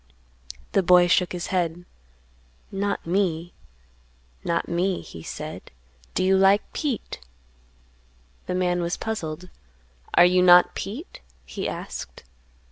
[0.71, 1.85] The boy shook his head;
[2.71, 3.53] "Not me;
[4.43, 5.69] not me;" he said;
[6.15, 7.19] "do you like Pete?"
[8.47, 9.49] The man was puzzled.
[10.15, 12.23] "Are you not Pete?" he asked.